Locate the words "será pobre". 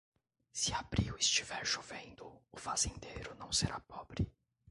3.59-4.23